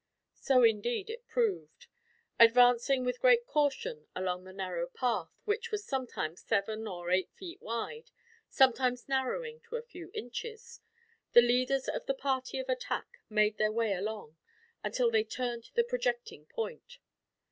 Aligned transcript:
So 0.39 0.63
indeed 0.63 1.11
it 1.11 1.27
proved. 1.27 1.85
Advancing 2.39 3.05
with 3.05 3.19
great 3.21 3.45
caution 3.45 4.07
along 4.15 4.45
the 4.45 4.51
narrow 4.51 4.87
path, 4.87 5.29
which 5.45 5.69
was 5.69 5.85
sometimes 5.85 6.41
seven 6.41 6.87
or 6.87 7.11
eight 7.11 7.29
feet 7.35 7.61
wide, 7.61 8.09
sometimes 8.49 9.07
narrowing 9.07 9.59
to 9.69 9.75
a 9.75 9.83
few 9.83 10.09
inches, 10.15 10.81
the 11.33 11.41
leaders 11.43 11.87
of 11.87 12.07
the 12.07 12.15
party 12.15 12.57
of 12.57 12.67
attack 12.67 13.19
made 13.29 13.59
their 13.59 13.71
way 13.71 13.93
along, 13.93 14.37
until 14.83 15.11
they 15.11 15.23
turned 15.23 15.69
the 15.75 15.83
projecting 15.83 16.47
point. 16.47 16.97